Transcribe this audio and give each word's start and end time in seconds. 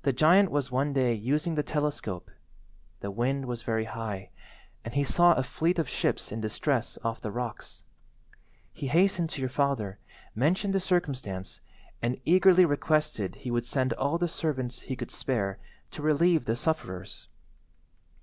The 0.00 0.14
giant 0.14 0.50
was 0.50 0.72
one 0.72 0.94
day 0.94 1.12
using 1.12 1.56
the 1.56 1.62
telescope; 1.62 2.30
the 3.00 3.10
wind 3.10 3.44
was 3.44 3.62
very 3.64 3.84
high, 3.84 4.30
and 4.82 4.94
he 4.94 5.04
saw 5.04 5.34
a 5.34 5.42
fleet 5.42 5.78
of 5.78 5.90
ships 5.90 6.32
in 6.32 6.40
distress 6.40 6.98
off 7.04 7.20
the 7.20 7.30
rocks. 7.30 7.82
He 8.72 8.86
hastened 8.86 9.28
to 9.28 9.42
your 9.42 9.50
father, 9.50 9.98
mentioned 10.34 10.72
the 10.72 10.80
circumstance, 10.80 11.60
and 12.00 12.18
eagerly 12.24 12.64
requested 12.64 13.34
he 13.34 13.50
would 13.50 13.66
send 13.66 13.92
all 13.92 14.16
the 14.16 14.26
servants 14.26 14.80
he 14.80 14.96
could 14.96 15.10
spare 15.10 15.58
to 15.90 16.00
relieve 16.00 16.46
the 16.46 16.56
sufferers. 16.56 17.28